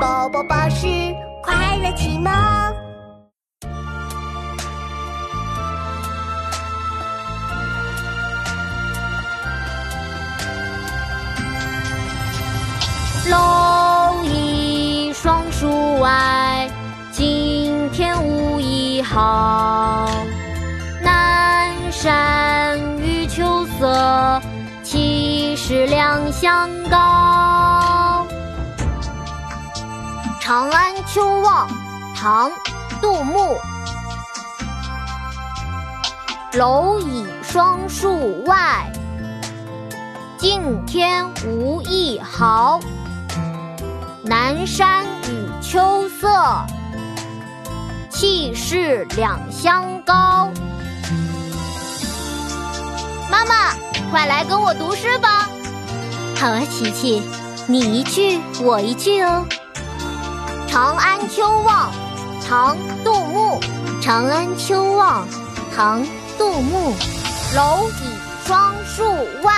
[0.00, 0.86] 宝宝巴士
[1.42, 2.32] 快乐启蒙。
[13.26, 16.68] 蝼蚁双树外，
[17.10, 20.08] 今天无一好。
[21.00, 24.40] 南山与秋色，
[24.82, 26.96] 岂是两相高？
[30.46, 31.66] 《长安秋望》
[32.14, 32.50] 唐·
[33.00, 33.56] 杜牧。
[36.52, 38.92] 蝼蚁双树外，
[40.36, 42.78] 尽天无一毫。
[44.22, 46.28] 南山与秋色，
[48.10, 50.50] 气势两相高。
[53.30, 53.72] 妈妈，
[54.10, 55.48] 快来跟我读诗吧！
[56.38, 57.22] 好啊，琪琪，
[57.66, 59.46] 你一句我一句哦。
[60.74, 61.92] 《长安秋望》
[62.44, 63.60] 唐·杜牧。
[64.02, 65.24] 《长安秋望》
[65.72, 66.02] 唐·
[66.36, 66.92] 杜牧。
[67.54, 69.04] 蝼蚁双树
[69.44, 69.52] 外，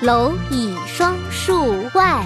[0.00, 2.24] 楼倚双树外。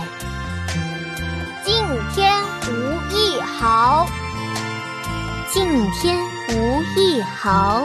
[1.64, 4.06] 镜天无一毫，
[5.51, 6.19] 镜天
[6.51, 7.83] 无一毫。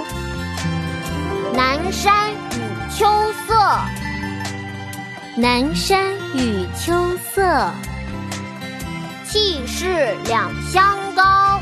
[1.53, 3.07] 南山与秋
[3.47, 3.55] 色，
[5.37, 7.71] 南山与秋色。
[9.31, 11.61] 气势两相高，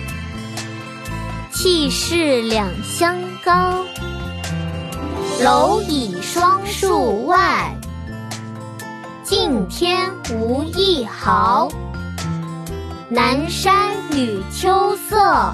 [1.52, 3.86] 气势两相高。
[5.39, 7.72] 蝼蚁双树外，
[9.23, 11.70] 尽天无一毫。
[13.08, 15.54] 南山与秋色，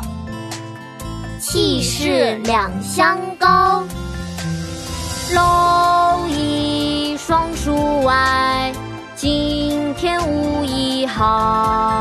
[1.41, 3.83] 气势两相高。
[5.33, 8.71] 蝼蚁双树外，
[9.17, 11.94] 今天无一毫。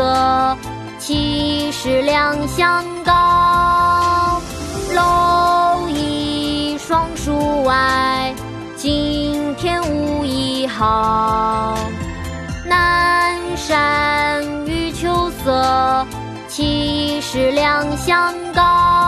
[0.00, 0.56] 色，
[0.98, 4.40] 岂是两相高？
[4.94, 8.34] 楼倚霜树外，
[8.76, 11.76] 今天无一毫。
[12.64, 16.06] 南山与秋色，
[16.48, 18.99] 气势两相高？